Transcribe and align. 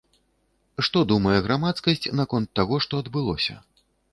Што 0.87 1.03
думае 1.11 1.35
грамадскасць 1.47 2.09
наконт 2.23 2.49
таго, 2.61 2.83
што 2.87 2.93
адбылося? 3.07 3.61